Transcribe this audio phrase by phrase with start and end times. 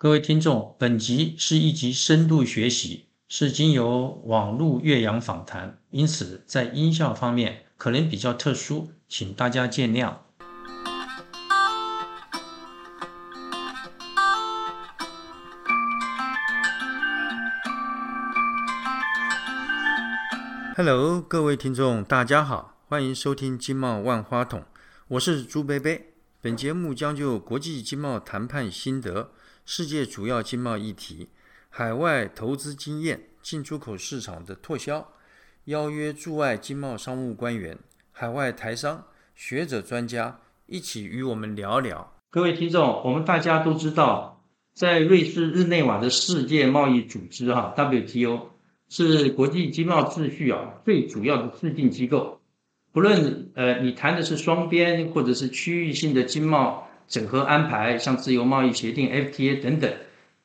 [0.00, 10.14] 各位听众，本集是一集深度学习，是经由网络岳阳访谈，因此在音效方面可能比较特殊，请大家见谅。
[20.76, 24.62] Hello，各位听众，大家好，欢迎收听经贸万花筒，
[25.08, 26.14] 我是朱贝贝。
[26.40, 29.32] 本节目将就国际经贸谈判心得、
[29.70, 31.28] 世界主要经贸议题、
[31.68, 35.06] 海外投资经验、进出口市场的拓销，
[35.66, 37.78] 邀约驻外经贸商务官员、
[38.10, 39.04] 海外台商、
[39.34, 42.14] 学者专家一起与我们聊聊。
[42.30, 44.42] 各位听众，我们大家都知道，
[44.72, 48.48] 在瑞士日内瓦的世界贸易组织哈 WTO
[48.88, 52.40] 是国际经贸秩序啊最主要的制定机构。
[52.90, 59.92] 不论呃你谈的是双边或者是区域性的经贸整合安排，像自由贸易协定 FTA 等等，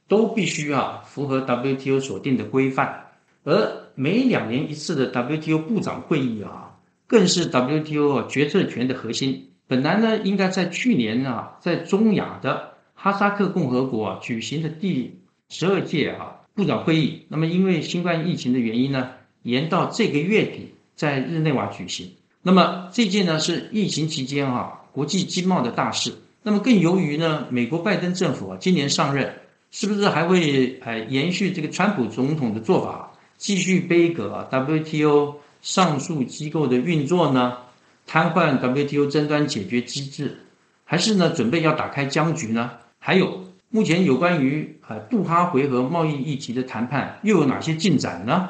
[0.07, 3.11] 都必须啊符合 WTO 所定的规范。
[3.43, 9.49] 而每两年一次的 WTO 部长会议啊，更是 WTO 决策权的核心。
[9.67, 19.11] 本来呢，应该在去年啊，在中亚的哈萨克共和国啊举行的第十二届啊部长会议，那么因为新冠疫情的原因呢，
[19.41, 22.11] 延到这个月底在日内瓦举行。
[22.41, 26.13] 那么这件呢是疫情期间啊国际经贸的大事。
[26.45, 29.33] 那么更由于呢美国拜登政府啊今年上任，
[29.71, 37.57] 是不是还会呃延续这个川普总统的做法，继续背革 WTO 上述机构的运作呢？
[38.05, 40.37] 瘫痪 WTO 争端解决机制，
[40.83, 42.71] 还是呢准备要打开僵局呢？
[42.99, 48.49] 还有目前有关于呃杜哈回合贸易议题的谈判又有哪些进展呢？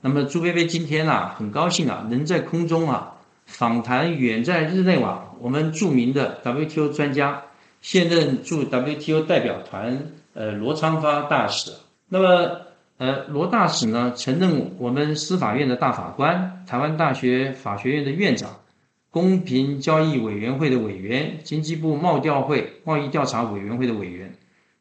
[0.00, 3.13] 那么朱薇薇今天啊很高兴啊能在空中啊。
[3.46, 7.42] 访谈远在日内瓦，我们著名的 WTO 专家，
[7.80, 11.72] 现任驻 WTO 代表团呃罗昌发大使。
[12.08, 12.60] 那么
[12.98, 18.60] 呃罗大使呢，曾任我们司法院的大法官，台湾大学法学院的院长，
[19.10, 24.34] 公平交易委员会的委员，经济部贸调会贸易调查委员会的委员。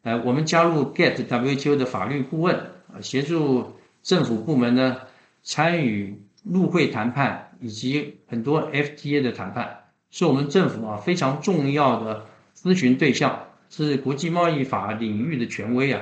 [0.04, 2.60] 呃，我们加入 Get WTO 的法律顾问，
[3.02, 4.98] 协助政府部门呢
[5.44, 7.43] 参与入会谈判。
[7.64, 16.02] 以及很多 FTA 的谈判，是我们政府啊非常重要的咨询对象，是国际贸易法领域的权威啊。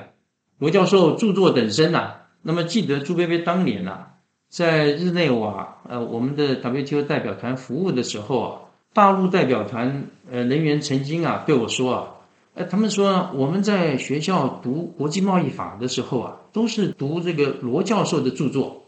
[0.57, 2.15] 罗教授著作等身呐。
[2.41, 4.05] 那么记得朱贝贝当年呐，
[4.49, 8.61] 在日内瓦呃我们的 WTO 代表团服务的时候啊，
[8.91, 12.07] 大陆代表团呃人员曾经啊对我说啊，
[12.55, 18.83] 呃他们说我们在学校读国际贸易法的时候啊，都是读这个罗教授的著作。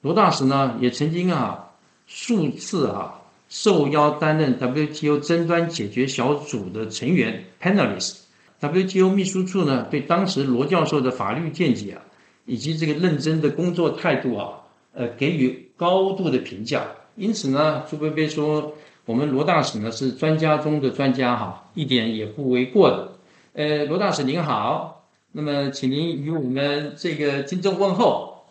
[0.00, 1.66] 罗大使呢也曾经啊。
[2.08, 3.20] 数次啊
[3.50, 12.02] 受邀担任 WTO 争端解决小组的成员 panelist，WTO 秘书处呢对当时罗教授的法律见解啊
[12.46, 14.54] 以及这个认真的工作态度啊
[14.94, 16.82] 呃给予高度的评价。
[17.14, 18.72] 因此呢，朱贝贝说
[19.04, 23.12] 我们罗大使呢是专家中的专家哈，一点也不为过的。
[23.52, 28.46] 呃，罗大使您好，那么请您与我们这个听众问候。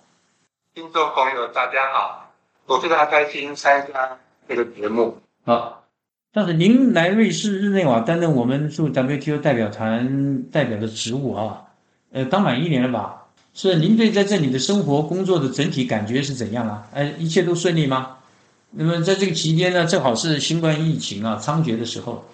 [0.76, 2.27] 听众朋友大家好。
[2.68, 4.18] 我非常开心参加
[4.48, 5.18] 这个节目。
[5.46, 5.86] 好，
[6.34, 11.64] 但是您来瑞士日内瓦担任我们驻 WTO 代表团代表的职务啊，
[12.12, 13.24] 呃，当满一年了吧？
[13.54, 16.86] 是您对在这里的生活工作的整体感觉是怎样啊？
[16.94, 18.18] 呃，一切都顺利吗？
[18.72, 22.26] 那么在这个期间呢，正好是新冠疫情啊猖獗的时候，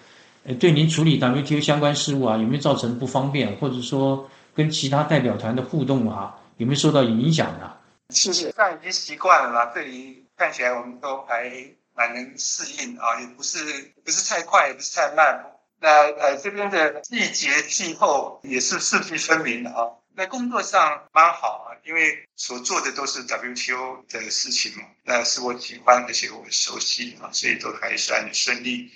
[0.46, 7.72] 呃，对您处理 WTO 相关事务啊，有没有造成不方便，或者说跟其他代表团的互动啊，有没有受到影响呢？
[8.10, 10.23] 是是，但已经习惯了啦，对于。
[10.36, 11.52] 看起来我们都还
[11.96, 15.46] 蛮能适应啊，也不是不是太快，也不是太慢。
[15.80, 19.92] 那呃这边的季节气候也是四季分明的啊。
[20.16, 28.92] 那工作上蛮好啊，因为所做的都是 WTO 的事情嘛，那是我喜欢而且我熟悉啊，所以都还算顺利。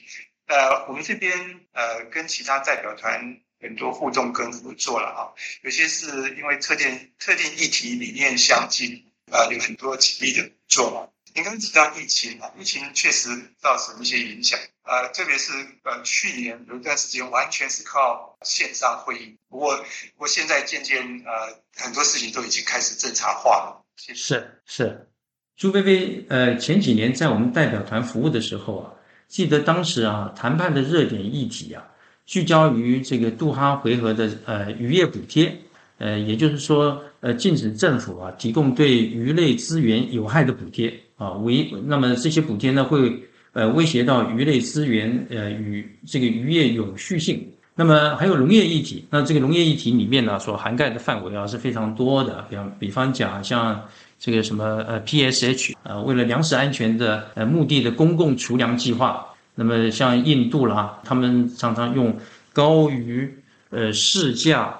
[0.47, 5.33] 呃，我们这边呃跟其他代表团很多互动跟合作了啊，
[5.63, 11.09] 有些是因为特定特定议题理念相近啊，有很多紧密的合作嘛。
[11.37, 13.29] 你刚提到疫情啊，疫情确实
[13.59, 15.51] 造成一些影响，呃，特别是
[15.83, 23.85] 呃去年有一段时间完全是靠线上会议，不过不过现在渐渐呃很多事情都已经开始正常化了。
[23.95, 25.07] 是是，
[25.55, 28.93] 朱菲菲呃前几年在我们代表团服务的时候啊，
[29.27, 31.85] 记得当时啊谈判的热点议题啊
[32.25, 35.55] 聚焦于这个杜哈回合的呃渔业补贴，
[35.99, 41.03] 呃也就是说呃禁止政府啊提供对鱼类资源有害的补贴。
[41.17, 43.21] 啊，为那么这些补贴呢，会
[43.53, 53.83] 呃威胁到鱼类资源呃与这个渔业永续性，那么还有农业议题，那这个农业议题里面呢，所涵盖的范围啊是非常多的，比方比方讲像
[54.19, 59.25] 这个什么呃 PSH 呃，为了粮食安全的呃目的的公共储粮计划，
[59.55, 62.15] 那么像印度啦，他们常常用
[62.53, 63.31] 高于
[63.69, 64.75] 呃市价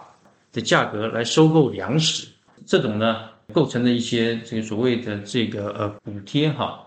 [0.54, 2.28] 的价格来收购粮食，
[2.66, 6.84] 这种呢构成了一些这个所谓的这个呃补贴哈，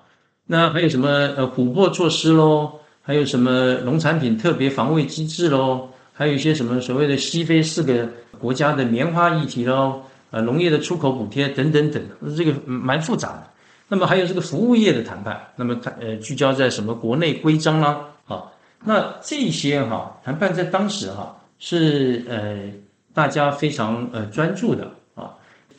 [0.47, 2.73] 那还有什么呃琥珀措施喽，
[3.03, 5.89] 还有什么农产品特别防卫机制喽。
[6.12, 8.07] 还有一些什么所谓的西非四个
[8.39, 12.03] 国家的棉花议题喽，呃，农业的出口补贴等等等，
[12.37, 13.47] 这个蛮复杂的。
[13.89, 18.45] 那么还有这个服务业的谈判，那么它呃聚焦在什么国内规章啦，啊，
[18.85, 22.71] 那这些哈谈判在当时哈是呃
[23.15, 24.91] 大家非常呃专注的，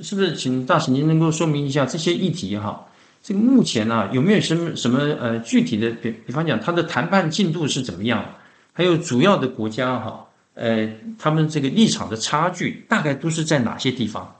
[0.04, 0.36] 是不是？
[0.36, 2.88] 请大使您能够说明一下这些议题哈？
[3.24, 8.36] 这个目前呢有没有什么什么呃具体的比比方讲它的谈判进度是怎么样？
[8.74, 10.28] 还有主要的国家哈？
[10.54, 14.36] 呃，他们这个立场的差距大概都是在哪些地方？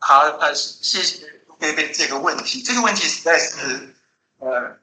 [0.00, 1.26] 好，呃，谢谢
[1.58, 2.62] 贝贝这个问题。
[2.62, 3.94] 这个问题实在是，
[4.38, 4.78] 呃，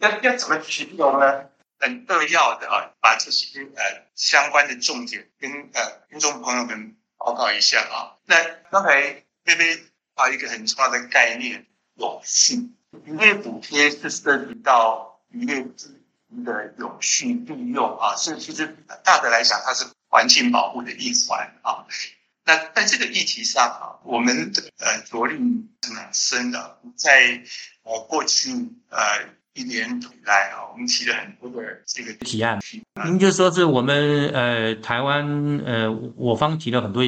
[0.00, 1.42] 要要怎么形容呢？
[1.78, 3.82] 很扼要的啊，把这些呃
[4.14, 5.80] 相关的重点跟呃
[6.10, 8.20] 听众朋友们报告一下啊。
[8.26, 8.36] 那
[8.70, 9.82] 刚才贝贝
[10.14, 11.66] 把一个很重要的概念，
[11.96, 12.70] 永续
[13.04, 21.86] 渔业补贴是涉及到渔业资源的永续利用啊，是其实大的来讲，它是环境保护的一环啊。
[22.44, 25.36] 那在这个议题上啊，我们呃着力
[25.82, 26.78] 是蛮深的。
[26.96, 27.40] 在
[27.82, 28.50] 呃过去
[28.88, 28.98] 呃
[29.52, 32.58] 一年以来啊，我们提了很多的这个提案。
[33.04, 37.04] 您就说是我们呃台湾呃我方提了很多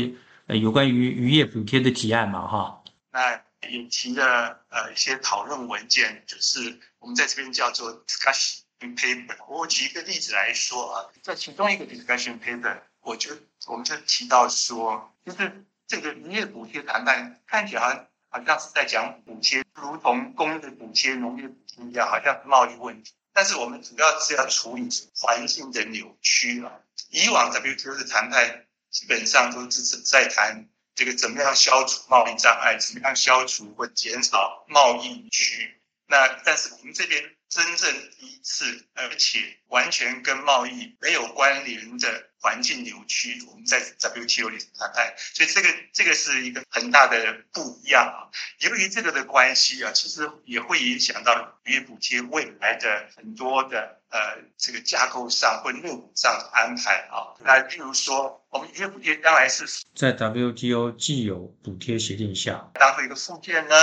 [0.47, 2.83] 呃有关于渔业补贴的提案嘛哈。
[3.11, 3.33] 那
[3.69, 8.61] 也提了呃一些讨论文件，就是我们在这边叫做 discussion。
[8.97, 13.31] paper，我举一个例子来说啊，在其中一个 discussion paper，我就
[13.69, 23.13] 我们就提到说，就是这个渔业补贴谈判看起来好像是在讲补贴，如同工业补贴、农业补贴一样，好像贸易问题。
[23.33, 26.73] 但是我们主要是要处理环境的扭曲啊。
[27.11, 35.81] 以往 WTO 的谈判基本上都是在谈这个怎么样消除贸易障碍，怎么样消除或减少贸易区。
[36.07, 37.35] 那但是我们这边。
[37.53, 38.65] 真正第一次，
[38.95, 39.39] 而且
[39.69, 48.33] 完全跟贸易没有关联的环境扭曲，我们在 WTO 里谈判，所以这个这个是一个很大的不一样啊。
[48.61, 54.19] 由于这个的关系啊，其实也会影响到渔业补贴未来的很多的呃
[54.57, 57.37] 这个架构上或内容上的安排啊。
[57.45, 63.75] 那例如说，我们渔业补贴将来是在 WTO 既有补贴协定下当做一个附件呢，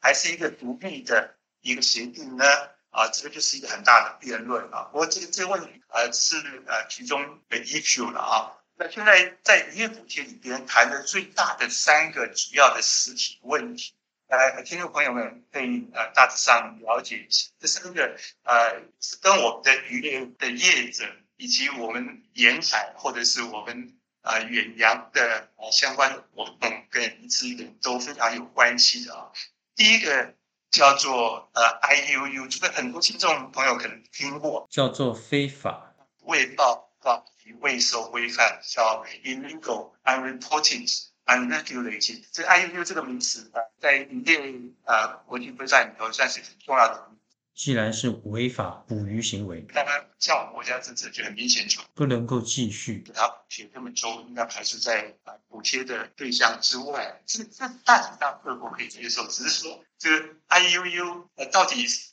[0.00, 2.44] 还是一个独立的一个协定呢？
[2.90, 4.88] 啊，这个就是一个很大的辩论啊。
[4.90, 6.36] 不过这个这个问题呃是
[6.66, 8.52] 呃其中的 issue 了啊。
[8.76, 13.92] 那现在在渔业补贴里边谈的最大的三个主要的实体问题，
[14.28, 17.50] 呃，听众朋友们可以呃大致上了解一下。
[17.58, 21.04] 这三个呃是跟我们的渔业的业者
[21.36, 29.30] 以及我们沿海或者是我们啊远洋的呃相关活动跟资源都非常有关系的啊。
[29.74, 30.34] 第一个。
[30.70, 35.94] 叫做呃 I U U，这个很多听众朋友可能听过，叫做非法
[36.24, 37.24] 未报告
[37.60, 42.24] 未收规范，叫 illegal unreported unregulated。
[42.32, 44.38] 这 I U U 这个名词啊，在渔业
[44.84, 47.08] 呃国际规范里头算是很重要的。
[47.54, 57.20] 既然是违法捕鱼行为，那它像我们国家政策就很明显，就不能够继续给它补贴，那么就应该排除在啊补贴的对象之外。
[57.26, 62.12] 这这大体上各国可以接受，只是说这个 I U U 呃到底是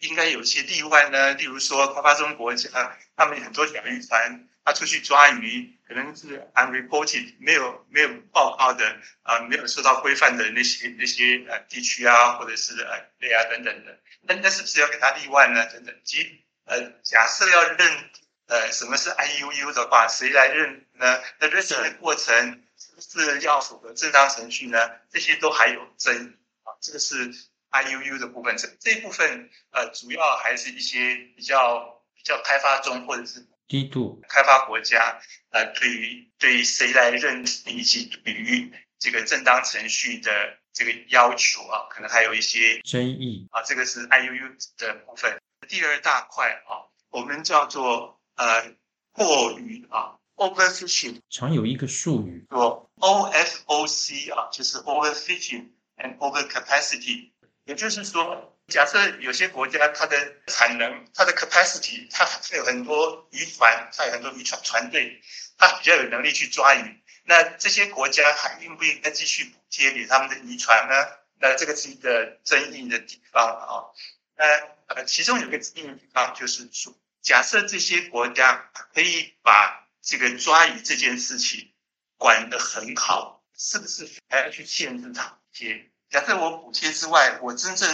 [0.00, 1.34] 应该有一些例外呢？
[1.34, 4.48] 例如说开发中国家，他们很多小渔船。
[4.68, 15.64] 他出去抓鱼，可能是 unreported 没有没有报告的啊，没有受到规范的那些那些呃地区啊，或者是呃对啊等等的，那那是不是要给他例外呢？
[15.66, 18.10] 等等，即呃假设要认
[18.48, 21.22] 呃什么是 IUU 的话，谁来认呢？
[21.38, 24.90] 那认证的过程是不是要符合正当程序呢？
[25.12, 26.34] 这些都还有争议啊。
[26.80, 27.32] 这个是
[27.70, 33.46] IUU 的部分，这这一部分呃主要还是一些比较比较开发中或者是。
[33.68, 43.62] 低度开发国家，呃，对于对于谁来认以及对于这个正当程序的这个要求啊，可能还有一些争议啊。
[43.64, 45.36] 这个是 IUU 的部分。
[45.66, 48.72] 第二大块啊，我们叫做呃
[49.10, 57.30] 过于啊 overfishing，常有一个术语说 OFOC 啊，就是 overfishing and overcapacity
[57.64, 62.24] 也就是说，假设有些国家它的产能、它的 capacity，它
[62.56, 65.20] 有很多渔船，它有很多渔船船队，
[65.58, 67.02] 它比较有能力去抓鱼。
[67.24, 70.94] 那这些国家还应不应该继续补贴给他们的渔船呢？
[71.40, 73.90] 那这个是一个争议的地方啊。
[74.36, 81.72] 那呃，其中有个争议的地方就是说，假设这些国家可以把这个抓鱼这件事情
[82.16, 85.90] 管得很好，是不是还要去限制它贴？
[86.10, 87.88] 假设我补贴之外，我真正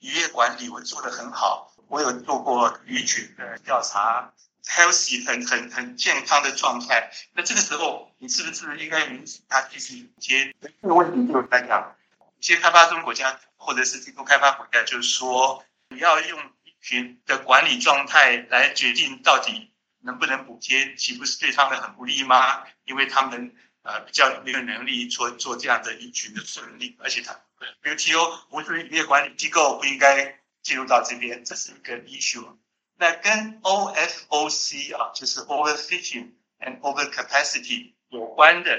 [0.00, 4.30] 渔业管理我做得很好，我有做过鱼群的调查
[4.64, 10.54] ，healthy 很很很健康的状态，那这个时候你是不是应该允许他继续补贴？
[10.60, 11.96] 这个问题就在讲，
[12.38, 22.64] 一些开发中国家或者是低度开发国家，就是说你要用鱼群的管理状态来决定到底能不能补贴，岂不是对他们很不利吗？
[22.84, 23.54] 因为他们
[23.88, 27.40] 呃比较没有能力做做这样的一群的管理，而且他。
[27.82, 32.56] WTO 无是渔业管理机构不应该进入到这边，这是一个 issue。
[32.94, 38.70] 那跟 OFOC 啊，就是 overfishing and overcapacity 有关的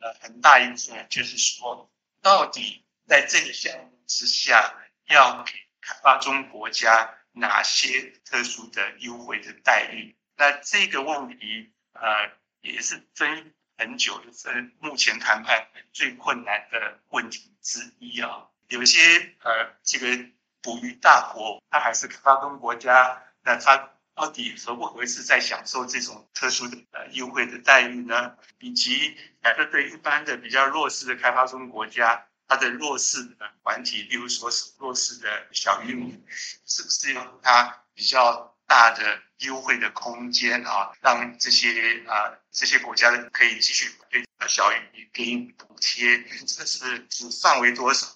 [0.00, 4.74] 呃很大一部分，就是说到底在这个项目之下
[5.08, 10.14] 要给开发中国家哪些特殊的优惠的待遇？
[10.36, 12.30] 那这个问题呃
[12.60, 18.48] 也是争很久，是目前谈判最困难的问题之一啊。
[18.68, 18.98] 有些
[19.44, 20.30] 呃，这个
[20.62, 28.36] 捕鱼大国，它还是开发中国家，那它到底合不合适在享受这种特殊的呃优惠的待遇呢？
[28.60, 36.24] 以及假设对一般的比较弱势的开发中国家，它的弱势的团体，例如说是弱势的小渔民，
[36.64, 38.55] 是不是有它比较？
[38.66, 48.06] 大的优惠的空间啊，让这些啊这些国家可以继续对小鱼给予补贴，这个是指范围多少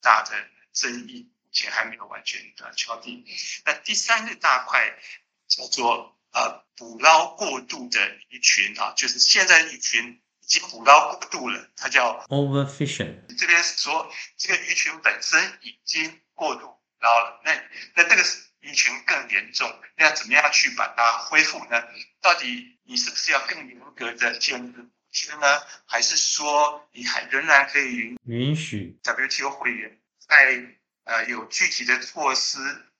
[0.00, 0.30] 大的
[0.72, 3.24] 争议，目前还没有完全的敲定。
[3.64, 4.80] 那第三个大块
[5.48, 13.36] 叫做呃捕捞过度的鱼群啊，就是现在鱼群已经捕捞过度了，它叫 overfishing。
[13.36, 17.52] 这边是说这个鱼群本身已经过度捞了，那
[17.94, 18.49] 那这个是。
[18.60, 21.82] 鱼群更严重，那要怎么样去把它恢复呢？
[22.20, 25.60] 到底你是不是要更严格的限制补贴呢？
[25.86, 30.62] 还是说你还仍然可以允允许 WTO 会员在
[31.04, 32.58] 呃有具体的措施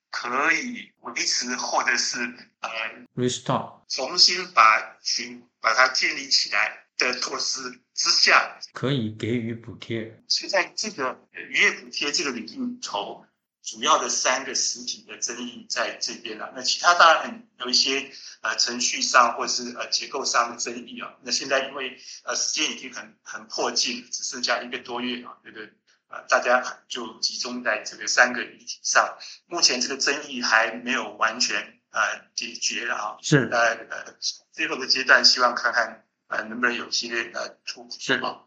[0.09, 2.17] 可以维持，或者是
[2.59, 2.69] 呃
[3.15, 10.19] restore 重新把群把它建立起来的措施之下，可以给予补贴？
[10.27, 13.25] 所以在这个渔业补贴这个领域头。
[13.63, 21.13] 主要的三个实体的争议在这边了，那其他当然很有一些呃程序上或是呃结构上的争议啊。
[21.21, 25.69] 那现在因为呃时间已经很很迫近，只剩下一个多月啊，这个
[26.09, 29.15] 呃大家就集中在这个三个议题上。
[29.45, 32.01] 目前这个争议还没有完全呃
[32.33, 34.15] 解决啊，是呃呃
[34.51, 37.95] 最后的阶段，希望看看呃能不能有些呃突破。
[37.99, 38.41] 是啊。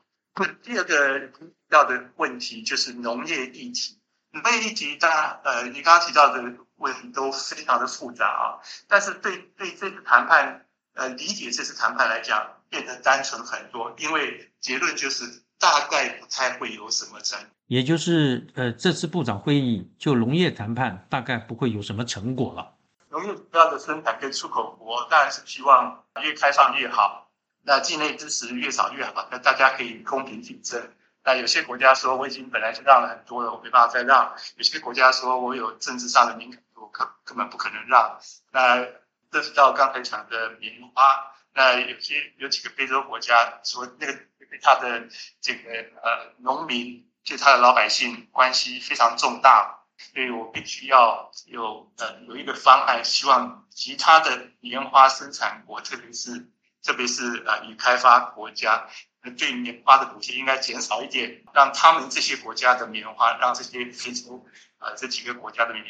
[0.64, 1.30] 第二个
[1.70, 4.00] 要的问题就是农业议题。
[4.34, 6.42] 农业议题，当然，呃，你刚刚提到的
[6.76, 8.58] 问题都非常的复杂啊。
[8.88, 15.24] 但是对对这次谈判，呃，理解这次谈判来讲，变得单纯很多，因为结论就是
[15.60, 17.38] 大概不太会有什么争
[17.68, 22.74] 也就是，呃，这次部长会议就农业谈判大概不会有什么成果了。
[23.10, 27.30] 农业主要的生产跟出口国当然是希望越开放越好，
[27.62, 30.90] 那境内支持越少越好，那大家可以公平竞争。
[31.24, 38.20] 那有些国家说我已经本来就让了很多了，我没办法再让；有些国家说我有政治上的敏感度，根根本不可能让。
[38.52, 38.86] 那
[39.32, 41.32] 这是到刚才讲的棉花。
[41.54, 44.12] 那有些有几个非洲国家说那个
[44.60, 45.08] 他的
[45.40, 45.70] 这个
[46.02, 56.50] 呃农民，对他的老百姓关系非常重大，所以我必须要有呃有一个方案，希望其他的棉花生产国，特别是
[56.82, 58.86] 特别是呃已开发国家。
[59.30, 64.44] 对棉花的补贴应该减少一点，让他们这些国家的棉花，让这些非洲
[64.78, 65.84] 啊这几个国家的棉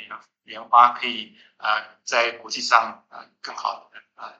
[0.44, 4.32] 棉花可以啊在国际上啊更好的啊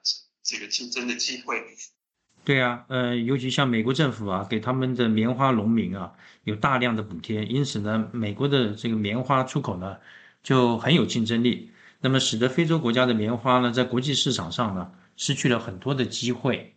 [0.42, 1.64] 这个竞争的机会。
[2.44, 9.96] 对啊，呃，尤其像美国政府啊，给他们的棉花农民啊有大量的补贴，因此呢，美国的这个棉花出口呢
[10.42, 16.73] 就很有竞争力，那么使得非洲国家的棉花呢在国际市场上呢失去了很多的机会。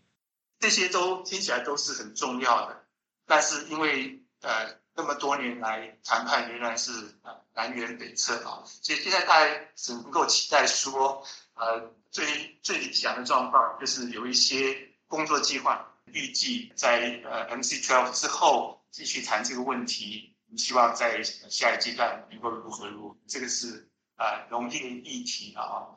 [0.59, 2.83] 这些都听起来都是很重要的，
[3.25, 11.23] 但是因为呃那么多年来谈判仍然是呃南辕北辙啊，所以现在大家只能够期待说，
[11.53, 25.96] 呃最最理想的状况就是有一些工作计划，预计在呃 MC twelve 之后继续谈这个问题，希望在下一阶段能够如何如何，这个是啊农业议题啊。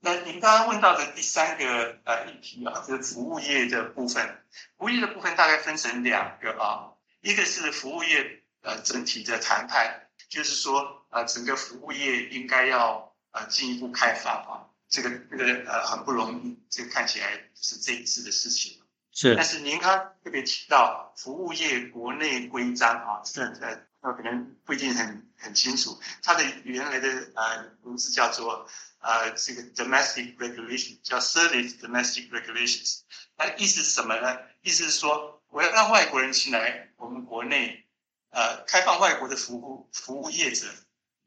[0.00, 4.44] 那您刚刚问到的第三个呃议题啊，就是服务业的部分。
[4.76, 18.82] 服务业的部分大概分成两个啊，一个是服务业呃整体的谈判，就是说呃整个服务业应该要呃进一步开放啊，这个这个呃很不容易，这个看起来是这一次的事情。
[19.10, 19.34] 是。
[19.34, 28.68] 但是您刚特别提到服务业国内规章啊，是呃那可能不一定很很清楚，它的原来的呃名字叫做。
[29.04, 33.00] 呃，这个 domestic regulation 叫 service domestic regulations，
[33.36, 34.38] 那意思是什么呢？
[34.62, 37.84] 意思是说，我要让外国人进来我们国内，
[38.30, 40.66] 呃，开放外国的服务服务业者，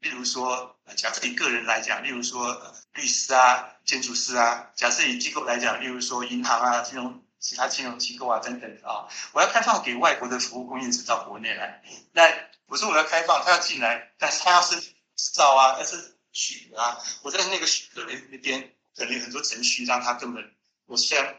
[0.00, 11.80] 例如说，假设以个人来讲，例如说律师啊、建筑师啊；假设以机构来讲，例如说银行啊、金融其他金融机构啊等等啊，我要开放给外国的服务供应者到国内来。
[12.10, 12.28] 那
[12.66, 14.82] 我说我要开放，他要进来，但是他要是
[15.14, 16.17] 照啊，但是。
[16.38, 20.52] 许啊，我在那个许的那边可能很多程序让他根本，
[20.86, 21.34] 我虽然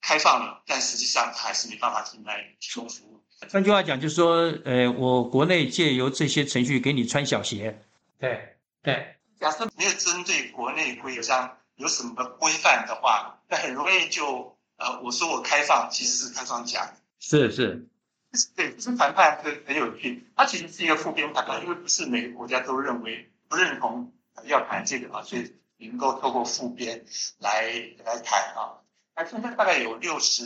[0.00, 3.22] 开放了，但实际上他还是没办法进来提供服务。
[3.52, 7.78] 换句话讲，就是说，呃，我国内借由这些程序给你穿小鞋。
[8.18, 9.16] 对对。
[9.38, 16.90] 假设没有针对国内规章有什么规范的话，那很容易就呃，我说我开放其实是开放假。
[17.20, 17.86] 是是。
[18.56, 24.10] 对，这谈判很很有趣，它其实是一个复边谈判，因为不是每个国家都认为不认同。
[24.44, 27.04] 要谈这个啊，所以能够透过副编
[27.38, 27.72] 来
[28.04, 28.82] 来谈啊。
[29.14, 30.44] 那现在大概有六十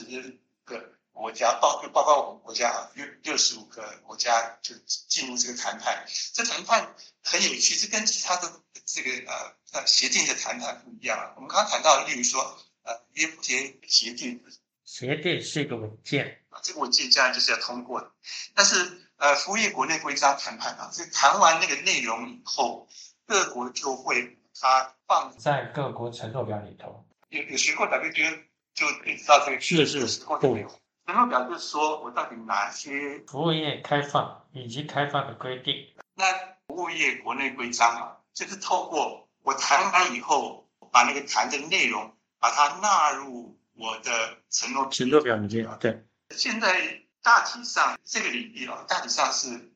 [0.65, 6.05] 个国家，包括包括我们国家啊，六六十五个国家就进入这个谈判。
[6.33, 8.51] 这谈判很有趣，这跟其他的
[8.87, 11.35] 这个呃呃协定的谈判不一样。
[11.37, 14.43] 我们刚刚谈到，例如说呃约协协定，
[14.85, 18.11] 协定是一个文件啊，这个文件将来就是要通过的。
[18.55, 22.89] 但是呃服务业国内规章谈判啊，这谈完那个内容以后。
[23.27, 27.05] 各国就会它放在各国承诺表里头。
[27.31, 28.39] 有有学过 WTO
[28.75, 30.67] 就知道这个是是是对。
[31.07, 35.75] 承诺表就是说我到底哪些服务业开放以及开放的规定。
[36.15, 36.25] 那
[36.67, 45.69] 服务业国内规章啊，就是透过我谈完以后，把那个谈的内容把它纳入我的承诺承诺表里面。
[45.81, 46.05] 对。
[46.31, 49.72] 现在大体上这个领域啊，大体上是。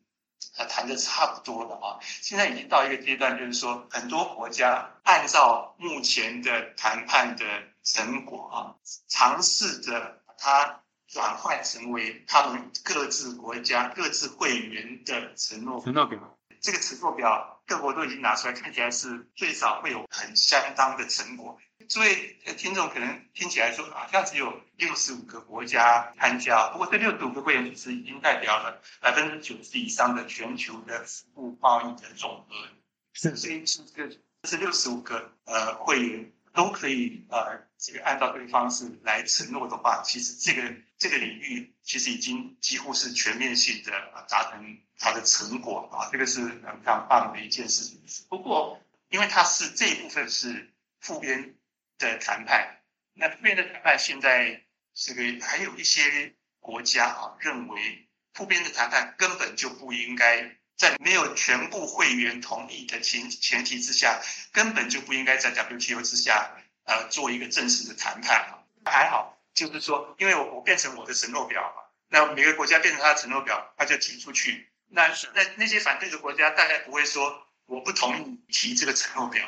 [0.57, 7.45] 他谈的差不多了啊，现在已经到一个阶段，就是说很多国家按照目前的谈判的
[7.83, 8.75] 成果啊，
[9.07, 16.19] 尝试着把它转换成为他们各自国家各自会员的承诺承诺表。
[16.63, 21.59] 这个承诺表各国都已经拿出来，看起来是最少会有很相当的成果。
[21.89, 32.69] 诸位听众可能听起来说，好像只有六十五个国家参加，不过这六十五个会员其实已经代表了百分之九十以上的全球的服务贸易的总额。
[33.13, 43.93] 是，所以是这个这六十五个呃会员都可以呃这个按照这个方式来承诺的话，其实这个这个领域其实已经几乎是全面性的
[44.29, 48.01] 达成它的成果啊，这个是非常棒的一件事情。
[48.29, 51.55] 不过因为它是这一部分是复编。
[51.99, 52.83] 的谈判，
[53.15, 54.63] 那复边的谈判现在
[54.95, 64.21] 这个还有一些国家啊认为，复边的谈判根本就不应该在没有全部会员同意的前前提之下，
[64.53, 66.51] 根本就不应该在 WTO 之下
[66.85, 68.63] 呃做一个正式的谈判啊。
[68.85, 74.71] 还好，就是说，因为我我变成我的承诺表嘛，那每个国家变成他的承诺表，他就提出去。
[74.89, 79.45] 那那那些反对的国家大概不会说我不同意提这个承诺表。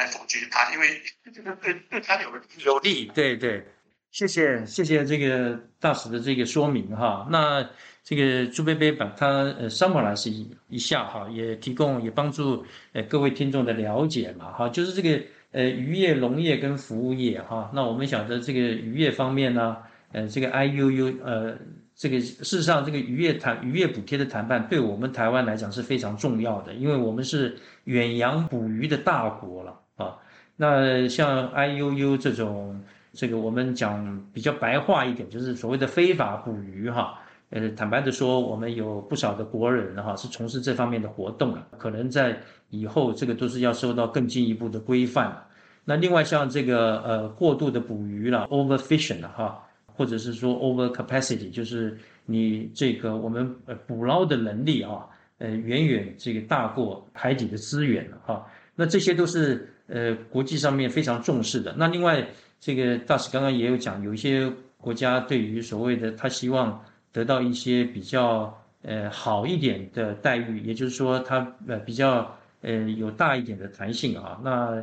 [0.00, 1.02] 来否决他，因为
[1.34, 2.30] 这个对对他有
[2.64, 3.10] 有利。
[3.14, 3.62] 对对，
[4.10, 7.28] 谢谢谢谢这个大使的这个说明哈。
[7.30, 7.68] 那
[8.02, 9.26] 这个朱贝贝把它
[9.58, 14.70] 呃 summarize 一一下哈，也提供也帮助呃各位听众的了解嘛哈。
[14.70, 17.70] 就是这个呃渔业、农业跟服务业哈。
[17.74, 19.76] 那我们晓得这个渔业方面呢，
[20.12, 21.58] 呃这个 I U U 呃
[21.94, 29.78] 这个事实上这个渔业谈渔业补贴的谈判，对我们台湾来讲是非常重要的，因为我们是远洋捕鱼的大国了。
[30.00, 30.16] 啊，
[30.56, 32.80] 那像 I U U 这种，
[33.12, 37.18] 这个我们讲比较白话一点，就是所谓的非法捕鱼哈。
[37.50, 42.38] 呃，坦白的说，我们有不少的国人哈是从事这方面的活动的，可能在
[42.70, 45.36] 以后这个都是要受到更进一步的规范。
[45.84, 55.04] 那另外像这个呃过度的捕鱼了，overfishing 了哈，或者是说 overcapacity，就是你这个我们呃捕捞的能力啊，
[55.38, 58.46] 呃远远这个大过海底的资源了哈。
[58.76, 59.68] 那这些都是。
[59.92, 61.74] 呃，国际上面非常重视的。
[61.76, 62.24] 那另外，
[62.60, 66.80] 这个大使刚刚也有讲，有一些国家对于所谓的他希望
[67.12, 74.40] 得到一些比较呃好一点的待遇，也就是说它呃比较呃有大一点的弹性啊。
[74.44, 74.82] 那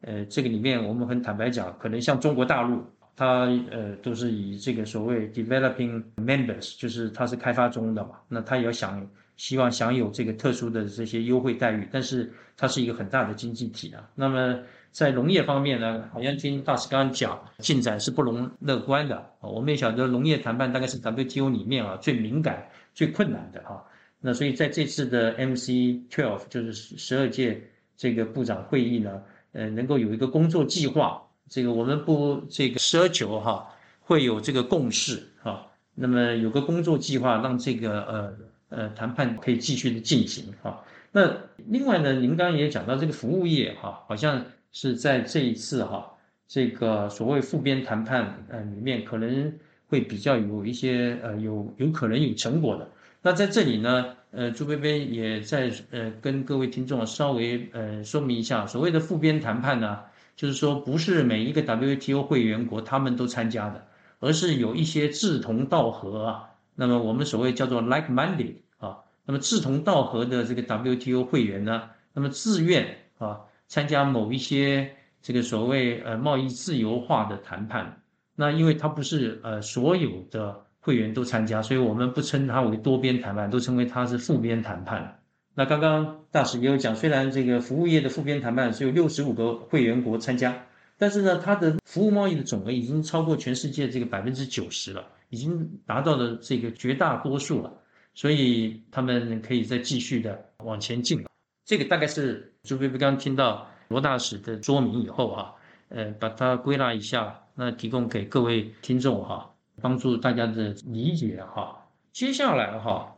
[0.00, 2.84] 呃这个里面我们很坦白讲，可能像中国大陆，
[3.16, 9.06] 它呃都是以这个所谓 developing members，就是它是开发中的嘛，那它也要想
[9.38, 14.06] 希望享有这个特殊的这些优惠待遇，但是它是一个很大的经济体啊。
[14.14, 14.58] 那么
[14.90, 19.30] 在农业方面呢，好像听大使刚刚讲，进展是不容乐观的。
[19.40, 23.82] 我们也晓得，农业谈判大概是 WTO 里面啊最敏感、最困难的哈。
[24.20, 27.62] 那所以在这次的 MC12，就是十二届
[27.96, 29.22] 这个部长会议呢，
[29.52, 33.68] 呃，能够有一个工作计划，这个我们不这个奢求哈
[34.00, 35.64] 会有这个共识哈。
[35.94, 38.36] 那么有个工作计划，让这个呃
[38.68, 40.84] 呃谈判可以继续的进行哈。
[41.12, 44.44] 那另外呢，您刚刚也讲到这个服务业哈，好像。
[44.70, 46.12] 是在这一次哈，
[46.46, 49.50] 这个所谓复边谈判呃里面可能
[49.88, 52.86] 会比较有一些呃有有可能有成果的。
[53.22, 60.00] 那在这里呢，呃朱贝贝也在呃跟各位听众稍微呃说明一下，所谓的复边谈判呢，
[60.36, 63.86] 就是说不是每一个 WTO 会员国他们都参加的，
[64.20, 66.47] 而是有一些志同道合啊，
[66.80, 73.40] 那么我们所谓叫做 like-minded 啊，那么志同道合的这个 WTO 会员呢，那么自愿啊。
[73.70, 78.00] 参加某一些这个所谓呃贸易自由化的谈判，
[78.34, 85.20] 那因为它不是呃所有的会员都参加，所以我们不称它为多边谈判，都称为它是复边谈判。
[85.54, 90.64] 那刚刚大使也有讲，虽然这个服务业的复边谈判只有六十五个会员国参加，
[90.96, 97.72] 但是呢，它的服务贸易的总额已经超过全世界这个百分之九十了，已经达到了这个绝大多数了，
[98.14, 101.24] 所以他们可以再继续的往前进。
[101.64, 105.54] 这个大概是朱菲菲刚听到罗大使的说明以后哈，
[105.88, 109.50] 呃，把它归纳一下，那提供给各位听众哈，
[109.82, 111.86] 帮助大家的理解哈。
[112.12, 113.14] 接下来哈，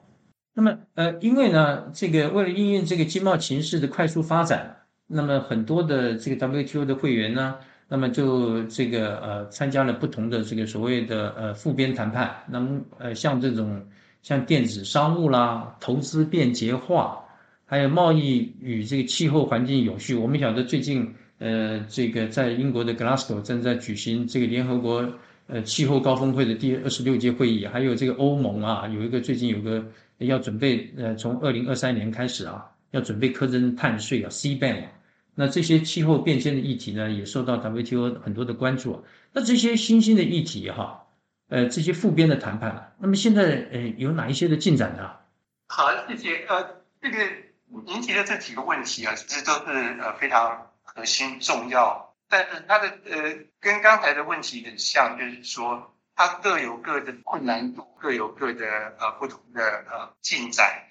[0.52, 7.58] 那么呃，因为呢，这个为了应用这个经贸形势的快速发展，那么很多的这个 WTO 的会员呢，
[7.90, 13.85] 那么就这个呃参加了不同的这个所谓的呃复边谈判，那么呃像这种
[14.22, 17.18] 像电子商务啦，投资便捷化。
[17.66, 25.09] 还有贸易与这个气候环境有序，我们晓得最近，呃，这个在英国的 Glasgow 正在举行这个联合国
[25.46, 29.85] 呃气候高峰会的第二十六届会议，还有这个欧盟啊，有一个最近有个
[30.18, 34.83] 要准备，呃，从二零二三年开始啊，要准备苛征碳税啊，CBAM，
[35.40, 39.07] 那这些气候变迁的议题呢，也受到 WTO 很多的关注。
[39.33, 41.07] 那这些新兴的议题哈，
[41.48, 45.16] 呃，这些复边的谈判，那么现在呃有哪一些的进展呢？
[45.68, 47.16] 好，谢谢，呃，这个。
[47.87, 58.66] 您提的这几个问题啊，其实都是呃非常核心重要，但是它的呃跟刚才的问题很像，就是说它各有各的困难度，各有各的
[58.98, 60.83] 呃不同的呃进展。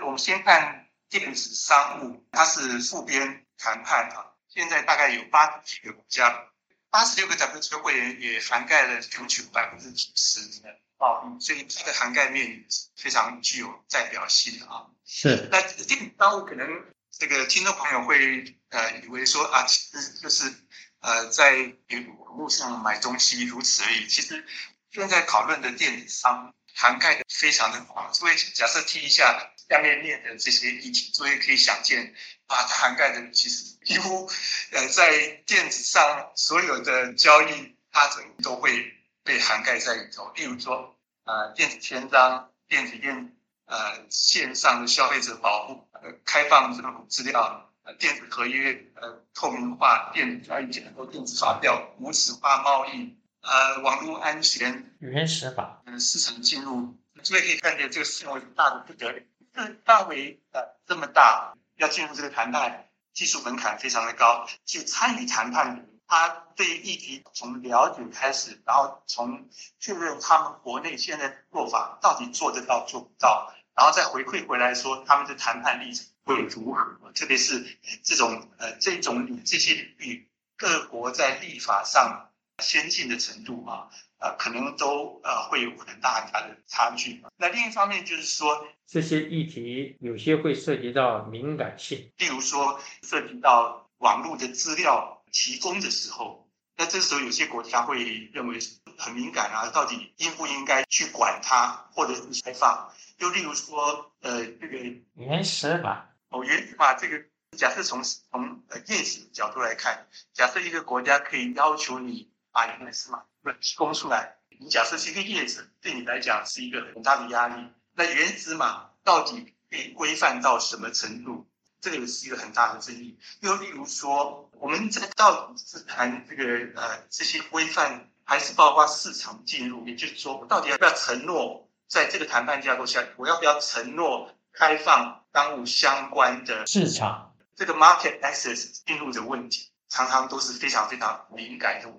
[0.00, 6.48] 我们先看电子商务，它是复边谈判啊，现在大概有八十几个国家，
[6.90, 10.68] 八十六个 WTO 会员也涵盖了全球百分之九十的。
[10.98, 14.88] 哦，所以这个涵盖面非常具有代表性的啊。
[15.04, 15.48] 是。
[15.52, 16.68] 那电子商务可能
[17.16, 20.52] 这个听众朋友会呃以为说啊，其实就是
[20.98, 21.72] 呃在
[22.18, 24.08] 网络上买东西如此而已。
[24.08, 24.44] 其实
[24.90, 28.12] 现在讨论的电子商涵盖的非常的广。
[28.14, 32.14] 所以假设听一下下面念的这些议题，所以可以想见
[32.46, 34.30] 啊，它涵盖的其实几乎
[34.72, 38.92] 呃在电子上所有的交易，它整都会。
[39.24, 59.20] 被涵盖在里头，例如说，呃，电子签章、电子电呃线上的消费者保护、呃，开放这种资料、呃，电子合约、呃，透明化、电子交易结构、电子发票、无纸化贸易、呃，网络安全、原始法、呃，市场进入，所以可以看见这个范围大的不得了。
[59.52, 65.86] 这范围呃这么大，要进入这个谈判，技术门槛非常的高，去参与谈判。
[66.06, 69.48] 他对议题从了解开始，然后从
[69.80, 82.30] 确认他们国内现在做法到底做得到做不到，然后再回馈回来说他们的谈判历程会如何，特别是这种呃这种这些领域各国在立法上
[82.62, 87.22] 先进的程度啊，呃可能都呃会有很大很大的差距。
[87.36, 95.18] 那另一方面就是说，这些议题有些会涉及到敏感性，例如说涉及到网络的资料。
[95.34, 96.46] 提供的时候，
[96.76, 98.58] 那这时候有些国家会认为
[98.98, 102.92] 很敏感啊，到底应不应该去管它，或者是开放？
[103.16, 104.76] 又例如说，呃，这个
[105.14, 107.24] 原始码哦，原始码这个，
[107.56, 121.46] 假设从从呃业绩角度来看，假设一个国家可以要求你把原始码不提供出来，你假设是一个叶子，对你来讲是一个很大的压力，那原子码到底被规范到什么程度？
[121.80, 123.18] 这个也是一个很大的争议。
[123.40, 126.44] 又例如说，我们在到底是谈这个
[126.80, 129.84] 呃这些规范，还是包括市场进入？
[129.88, 137.34] 也就是说，我到底要不要承诺在这个谈判架构下，我要不要承诺开放当务相关的市场？
[137.56, 141.92] 这个 market access 进入的问题，常常都是非常非常敏感的。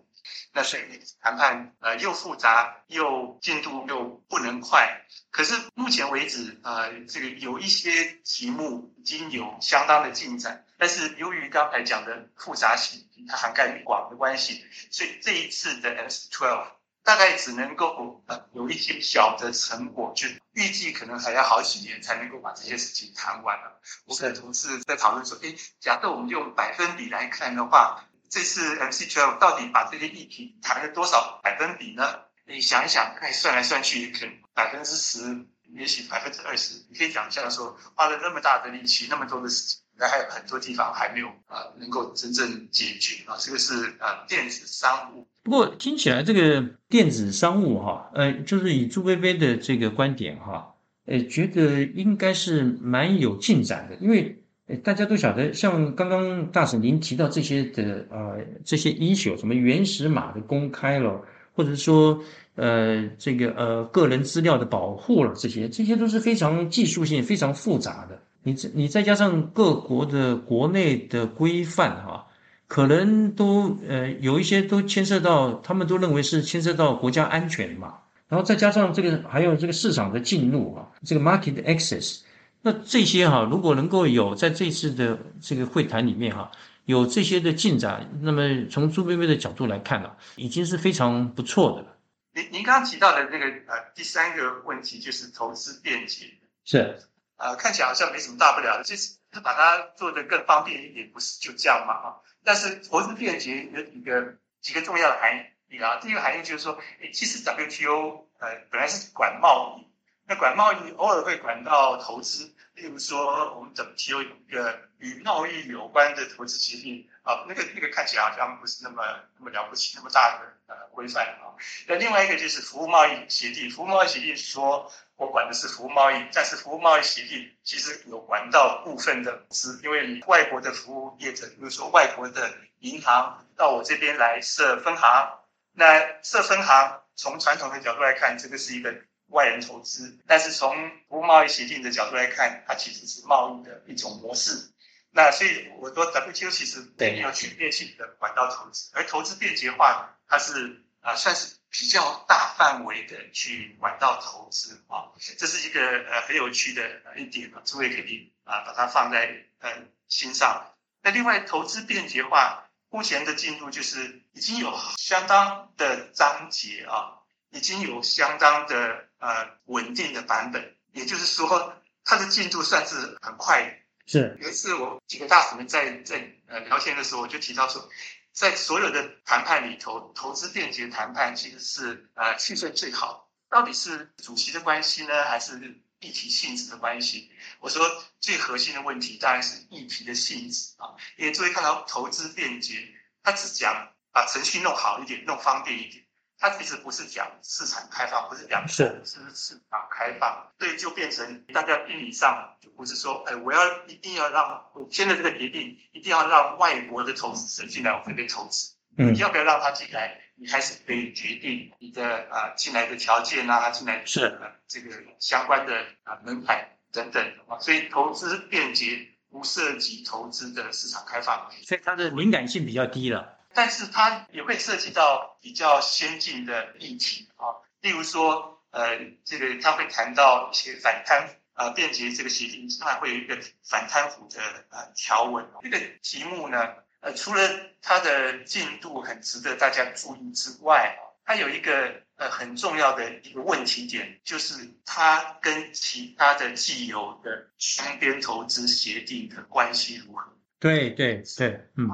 [0.53, 0.83] 那所以
[1.19, 16.67] 谈判呃又复杂又进度又不能快，可是目前为止呃这个有一些题目已经有相当的进展，但是由于刚才讲的复杂性，它涵盖广的关系，所以这一次的 S twelve
[17.03, 23.81] 大概只能够呃有一些小的成果，就预计可能还要好几年才能够把这些事情谈完了。
[24.05, 28.05] 我跟同事在讨论说，哎，假设我们用百分比来看的话。
[28.33, 32.03] 这次 MC12 到底把这些议题谈了多少百分比呢？
[32.47, 35.45] 你想一想，看算来算去，可能百分之十，
[35.77, 36.83] 也许百分之二十。
[36.89, 43.37] 你可以想象说，花了那么大的力气，那么多的事情，那还有很多地方还没有啊，能够真正解决啊。
[43.39, 45.27] 这个是啊，电子商务。
[45.43, 50.73] 不过听起来这个电子商务哈，呃，就是以朱薇薇的这个观点哈，
[51.05, 54.39] 呃，觉得应该是蛮有进展的，因为。
[54.81, 61.21] 大家都晓得，像刚刚大婶您提到这些的呃这些 issue，什么原始码的公开了，
[61.53, 62.17] 或者说
[62.55, 68.17] 呃这个呃个人资料的保护了，这些这些都是非常技术性、非常复杂的。
[68.41, 72.25] 你你再加上各国的国内的规范哈，
[72.67, 77.95] 可能都呃有一些都牵涉到，他们都认为是牵涉到国家安全嘛。
[78.29, 82.21] 然后再加上这个还有这个市场的进入啊，这个 market access。
[82.65, 86.49] 那这些哈，如果能够有在这次的这个会谈里面哈，
[86.85, 91.97] 有这些的进展，那么从朱薇薇的角度来看啊，已经是非常不错的了。
[92.33, 96.27] 您您刚刚提到的那个呃第三个问题就是投资便捷，
[96.63, 96.99] 是
[97.35, 102.15] 呃看起来好像没什么大不了的，就是把它做得更方便一点，不是就这样嘛啊？
[102.45, 105.37] 但是投资便捷有几个几个重要的含
[105.69, 106.79] 义啊，第一个含义就是说，
[107.11, 109.92] 其实 WTO 呃本来是管贸易。
[110.25, 119.03] 那管贸易偶尔会管到投资，例如说我们怎么提有一个与贸易有关的投资协定啊，那个那个看起来好像不是那么
[119.37, 121.51] 那么了不起，那么大的呃规范啊。
[121.87, 135.37] 那另外一个就是服务贸易协定，服务贸易协定说我管的是服务贸易，但是服务贸易协定其实有管到部分的资，因为你外国的服务业者，比如说外国的银行到我这边来设分行，
[135.73, 138.95] 那设分行从传统的角度来看，这个是一个。
[139.33, 140.73] 外人投资，但是从
[141.09, 144.69] 服务贸易协定的角度来看，它其实是贸易的一种模式。
[145.11, 159.69] 那所以我说 WTO 其实没有全面性的管道投资，而投资便捷化，它是啊算是比较大范围的去管道投资啊，这是一个呃很有趣的一点啊，诸位可以啊把它放在呃
[160.07, 160.73] 心上。
[161.01, 167.19] 那另外投资便捷化目前的进度就是已经有相当的章节啊。
[167.55, 173.73] 已经有相当的呃稳定的版本，也就是说，它的进度算是很快的。
[174.05, 177.89] 是有一次我几个大使们在在呃聊天的时候，我就提到说，
[178.33, 183.31] 在所有的谈判里头，投资便捷谈判其实是呃气氛最好。
[183.49, 185.57] 到底是主席的关系呢，还是
[186.01, 187.31] 议题性质的关系？
[187.61, 190.91] 我说最核心的问题当然是议题的性质啊。
[191.15, 192.85] 因为注意看到投资便捷，
[193.23, 196.02] 他只讲把程序弄好一点，弄方便一点。
[196.43, 199.01] 它其实不是讲市场开放，不是讲是。
[199.05, 210.19] 是市场开放，所以就变成大家心理上就不是说，哎，我要一定要让我签的这个协定，一定要让外国的投资者进来我这边投资，嗯，要不要让他进来？
[210.35, 214.37] 你还是可以决定你的啊进来的条件啊，进来是。
[214.67, 223.32] 这个相关的啊门槛等等啊，所以投资便捷不涉及投资的市场开放，所以它的敏感性比较低了。
[223.53, 235.45] 但是它也会涉及到比较先进的议题啊，例如说，呃，这个它会谈到一些反贪啊，便捷这个协定当然会有一个反贪腐的呃条文。
[235.61, 236.67] 这个题目呢，
[237.01, 237.41] 呃，除了
[237.81, 250.33] 它的进度很值得大家注意之外，它有一个呃很重要的一个问题点，就是它跟其他的既有的双边投资协定的关系如何？
[250.59, 251.87] 对对对，嗯。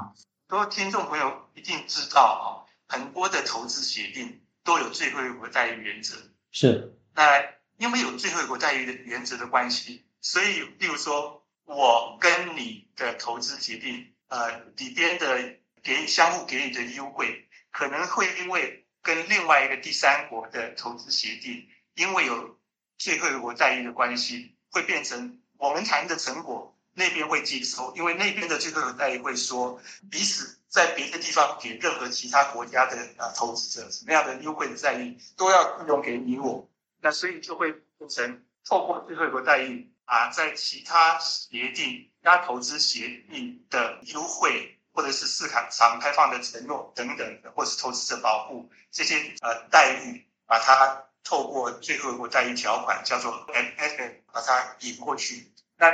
[0.50, 6.16] 多位听众朋友一定知道啊，很多的投资协定都有最惠国待遇原则。
[6.50, 6.92] 是。
[7.14, 7.40] 那
[7.76, 22.58] 因为有最惠国待遇的原则的关系，所以，例如说，我跟你的投资协定，呃，里边的给相互给予的优惠，可能会因为跟另外一个第三国的投资协定，因为有
[22.98, 36.68] 最惠国待遇的关系，会变成我们谈的成果那边会接收，因为那边的最后一个待遇会说彼此在别的地方给任何其他国家的啊投资者什么样的优惠的待遇，都要用给你我，
[37.00, 44.76] 那所以就会变成透过最后一个待遇啊，在其他协定、加投资协定的优惠。
[44.92, 55.48] 或者是市场场开放的承诺等等，或是投资者保护这些呃待遇，把它透过最后一个待遇条款叫做 M F，把它引过去。
[55.78, 55.88] 那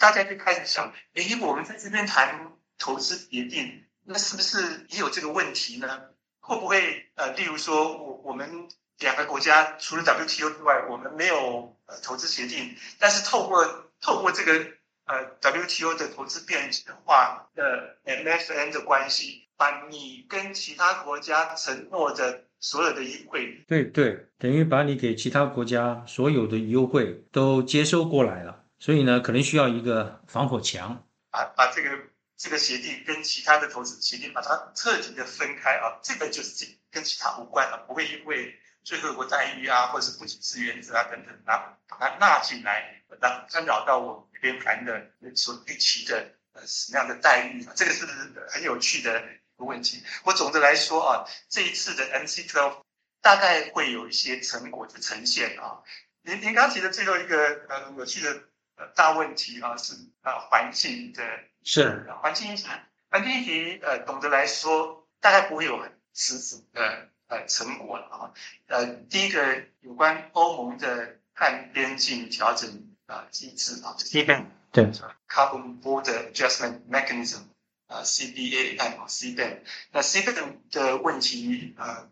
[0.00, 6.00] 大家就开始想，哎，我们在这边谈投资协定，那是不是也有这个问题呢？
[6.40, 8.66] 会不会呃，例如说我我们
[8.98, 14.66] 两个国家除了 W T O 之外，我们没有呃投资协定，但是透过透过这个。
[15.06, 16.70] 呃，WTO 的投资变
[17.04, 28.59] 化的 MFN 的关系，把你跟其他国家承诺的所有的优惠，对对，等于把你给其他国家所有的优惠都接收过来了。
[28.80, 31.90] 所以呢，可能需要一个防火墙，把把这个
[32.36, 44.26] 这个协定跟其他的投资协定把它彻底的分开啊，这个就是跟其他无关了，不会因为最后国待遇啊，或者是不给资原则啊等等，啊，把它纳进来，让干扰到我们。
[44.40, 47.74] 边谈的所预期的呃什么样的待遇啊？
[47.76, 48.06] 这个是
[48.48, 50.02] 很有趣的一个问题。
[50.24, 52.80] 我总的来说啊，这一次的 MC Twelve
[53.20, 55.82] 大概会有一些成果的呈现啊。
[56.22, 58.44] 您您刚提的最后一个呃有趣的
[58.80, 61.22] 呃大问题啊，是啊环境的，
[61.62, 62.66] 是环境议题。
[63.10, 68.32] 环境议题呃，总的来说大概不会有很实质的呃成果了啊。
[68.68, 72.86] 呃，第一个有关欧盟的碳边境调整。
[73.10, 74.84] 啊，机制啊，CBAM 对
[75.28, 77.40] ，Carbon Border Adjustment Mechanism
[77.88, 79.62] 啊，CBAM 啊，CBAM。
[79.90, 82.08] 那 CBAM 的问题啊，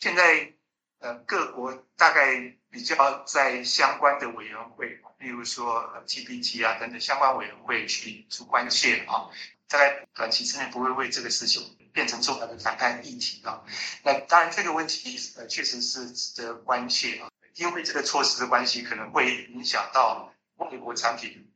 [0.00, 0.52] 现在
[0.98, 9.30] 呃各国大概比较在相关的委员会，例如说 GPT 啊等等相关委员会去提出关切啊，
[9.68, 13.62] 大概短期之内不会为这个事情变成重要的谈判议题啊。
[14.02, 20.30] 那当然这个问题呃确实是值得关切啊，因为这个措施的关系可能会影响到。
[20.56, 21.50] 外国产品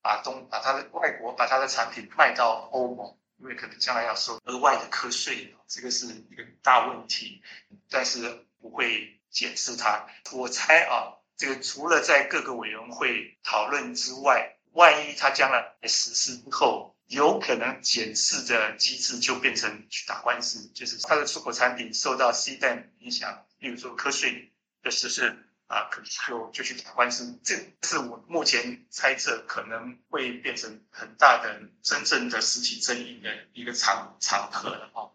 [0.00, 7.42] 把东把它的外国把它的产品卖到欧盟，因为可能将来要收额外的课税，这个是一个大问题。
[7.90, 10.06] 但是不会检视它。
[10.32, 25.36] 我猜啊，这个除了在各个委员会讨论之外，万一它将来实施之后，有可能检视的机制就变成去打官司，就是它的出口产品受到 C 单影响，比如说课税的实施。
[25.66, 27.56] 啊，可能就就去打官司，这
[27.88, 35.08] 是我目前猜测可能会变成很大的真正的实体争议的一个场场合了啊。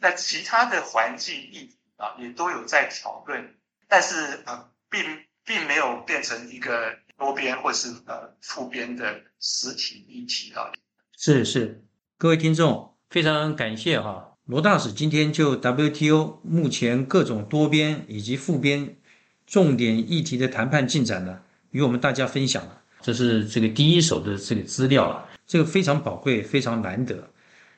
[0.00, 5.02] 那其他的环境议题啊，也都有在讨论，但是啊，并
[5.44, 10.72] 并没有变成一个多边或是呃复边的实体议题啊。
[11.16, 11.84] 是是，
[12.18, 18.96] 各位听众，非常感谢哈，罗大使今天就 WTO 目前各种多边以及复边。
[19.48, 27.30] 重点议题的谈判进展呢，与我们大家分享，这是这个第一手的这个资料啊，这个非常宝贵，非常难得。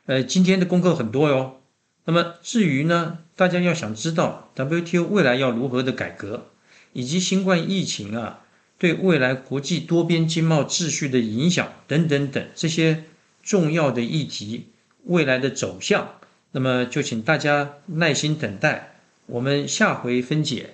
[0.07, 1.61] 呃，今天的功课很多哟。
[2.07, 6.47] 那么至于呢，大家要想知道 WTO 未来要如何的改革，
[6.93, 8.41] 以及新冠疫情啊
[8.79, 13.05] 对未来国际多边经贸秩序的影响等等等这些
[13.45, 14.67] 重要的议题
[15.05, 16.17] 未来的走向，
[16.51, 18.97] 那么就请大家耐心等待，
[19.27, 20.71] 我们下回分解。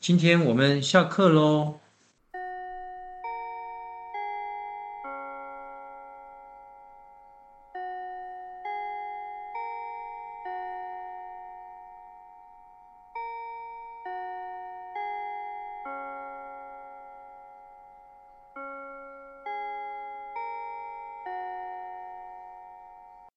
[0.00, 1.80] 今天我们下课喽。